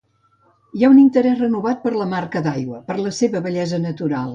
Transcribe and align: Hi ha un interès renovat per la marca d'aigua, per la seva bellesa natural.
Hi 0.79 0.85
ha 0.87 0.89
un 0.93 1.01
interès 1.01 1.37
renovat 1.43 1.85
per 1.85 1.95
la 2.01 2.09
marca 2.17 2.45
d'aigua, 2.49 2.85
per 2.91 3.01
la 3.07 3.17
seva 3.23 3.49
bellesa 3.51 3.87
natural. 3.91 4.27